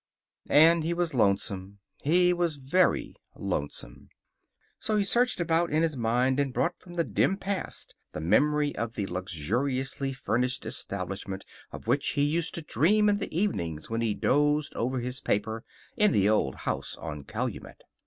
[0.49, 1.77] And he was lonesome.
[2.01, 4.09] He was very lonesome.
[4.79, 8.75] So he searched about in his mind and brought from the dim past the memory
[8.75, 14.01] of the luxuriously furnished establishment of which he used to dream in the evenings when
[14.01, 15.63] he dozed over his paper
[15.95, 17.81] in the old house on Calumet.